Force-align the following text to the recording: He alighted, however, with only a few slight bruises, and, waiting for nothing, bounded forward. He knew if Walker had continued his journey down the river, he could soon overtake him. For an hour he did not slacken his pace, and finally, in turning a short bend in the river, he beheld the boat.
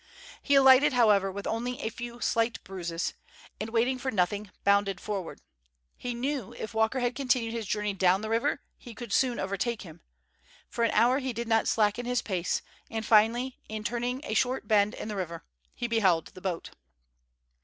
He 0.41 0.55
alighted, 0.55 0.93
however, 0.93 1.31
with 1.31 1.45
only 1.45 1.79
a 1.79 1.89
few 1.89 2.19
slight 2.21 2.63
bruises, 2.63 3.13
and, 3.59 3.69
waiting 3.69 3.99
for 3.99 4.09
nothing, 4.09 4.49
bounded 4.63 4.99
forward. 4.99 5.41
He 5.95 6.15
knew 6.15 6.53
if 6.57 6.73
Walker 6.73 7.01
had 7.01 7.13
continued 7.13 7.53
his 7.53 7.67
journey 7.67 7.93
down 7.93 8.21
the 8.21 8.29
river, 8.31 8.63
he 8.79 8.95
could 8.95 9.13
soon 9.13 9.39
overtake 9.39 9.83
him. 9.83 10.01
For 10.67 10.83
an 10.83 10.89
hour 10.95 11.19
he 11.19 11.33
did 11.33 11.47
not 11.47 11.67
slacken 11.67 12.07
his 12.07 12.23
pace, 12.23 12.63
and 12.89 13.05
finally, 13.05 13.59
in 13.69 13.83
turning 13.83 14.25
a 14.25 14.33
short 14.33 14.67
bend 14.67 14.95
in 14.95 15.07
the 15.07 15.15
river, 15.15 15.45
he 15.75 15.85
beheld 15.87 16.29
the 16.33 16.41
boat. 16.41 16.71